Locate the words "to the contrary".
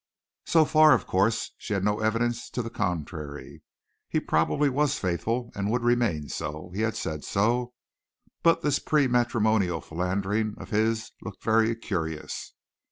2.49-3.61